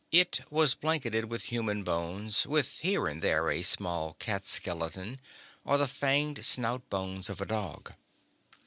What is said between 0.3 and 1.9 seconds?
was blanketed with human